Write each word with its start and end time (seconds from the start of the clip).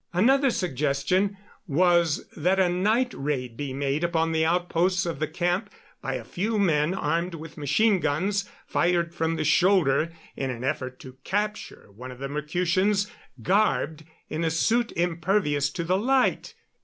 Another 0.13 0.49
suggestion 0.49 1.37
was 1.67 2.27
that 2.35 2.59
a 2.59 2.67
night 2.67 3.13
raid 3.13 3.55
be 3.55 3.71
made 3.71 4.03
upon 4.03 4.31
the 4.31 4.43
outposts 4.43 5.05
of 5.05 5.19
the 5.19 5.27
camp 5.27 5.69
by 6.01 6.15
a 6.15 6.23
few 6.23 6.57
men 6.57 6.95
armed 6.95 7.35
with 7.35 7.55
machine 7.55 7.99
guns 7.99 8.49
fired 8.65 9.13
from 9.13 9.35
the 9.35 9.43
shoulder, 9.43 10.11
in 10.35 10.49
an 10.49 10.63
effort 10.63 10.99
to 11.01 11.17
capture 11.23 11.91
one 11.91 12.09
of 12.11 12.17
the 12.17 12.27
Mercutians 12.29 13.11
garbed 13.43 14.03
in 14.27 14.43
a 14.43 14.49
suit 14.49 14.91
impervious 14.95 15.69
to 15.69 15.83
the 15.83 15.99
light. 15.99 16.55